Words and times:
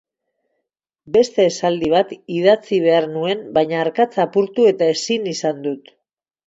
Beste 1.17 1.45
esaldi 1.51 1.91
bat 1.93 2.15
idatzi 2.39 2.81
behar 2.89 3.09
nuen 3.15 3.47
baina 3.59 3.79
arkatza 3.87 4.27
apurtu 4.27 4.69
eta 4.75 4.91
ezin 4.99 5.35
izan 5.39 5.67
dut. 5.71 5.97